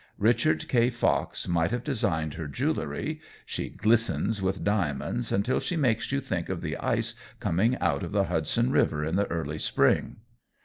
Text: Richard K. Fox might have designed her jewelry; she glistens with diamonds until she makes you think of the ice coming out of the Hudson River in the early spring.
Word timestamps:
Richard 0.17 0.67
K. 0.67 0.89
Fox 0.89 1.47
might 1.47 1.69
have 1.69 1.83
designed 1.83 2.33
her 2.33 2.47
jewelry; 2.47 3.21
she 3.45 3.69
glistens 3.69 4.41
with 4.41 4.63
diamonds 4.63 5.31
until 5.31 5.59
she 5.59 5.75
makes 5.77 6.11
you 6.11 6.19
think 6.19 6.49
of 6.49 6.61
the 6.61 6.75
ice 6.77 7.13
coming 7.39 7.77
out 7.77 8.01
of 8.01 8.11
the 8.11 8.23
Hudson 8.23 8.71
River 8.71 9.05
in 9.05 9.15
the 9.15 9.27
early 9.27 9.59
spring. 9.59 10.15